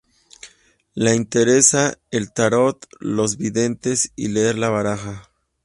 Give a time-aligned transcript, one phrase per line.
[0.95, 5.29] Le interesa el Tarot, los videntes y leer la baraja.